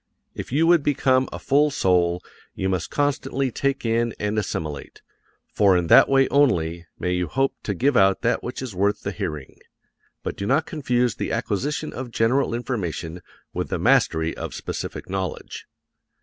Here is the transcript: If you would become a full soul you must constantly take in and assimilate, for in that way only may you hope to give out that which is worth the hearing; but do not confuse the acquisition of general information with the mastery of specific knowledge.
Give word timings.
If 0.33 0.51
you 0.51 0.65
would 0.65 0.81
become 0.81 1.29
a 1.31 1.37
full 1.37 1.69
soul 1.69 2.23
you 2.55 2.69
must 2.69 2.89
constantly 2.89 3.51
take 3.51 3.85
in 3.85 4.15
and 4.19 4.39
assimilate, 4.39 5.03
for 5.53 5.77
in 5.77 5.85
that 5.93 6.09
way 6.09 6.27
only 6.29 6.87
may 6.97 7.13
you 7.13 7.27
hope 7.27 7.53
to 7.61 7.75
give 7.75 7.95
out 7.95 8.21
that 8.23 8.41
which 8.41 8.63
is 8.63 8.73
worth 8.73 9.01
the 9.03 9.11
hearing; 9.11 9.59
but 10.23 10.35
do 10.35 10.47
not 10.47 10.65
confuse 10.65 11.13
the 11.17 11.31
acquisition 11.31 11.93
of 11.93 12.09
general 12.09 12.55
information 12.55 13.21
with 13.53 13.69
the 13.69 13.77
mastery 13.77 14.35
of 14.35 14.55
specific 14.55 15.07
knowledge. 15.07 15.67